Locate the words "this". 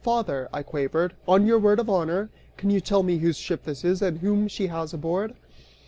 3.65-3.85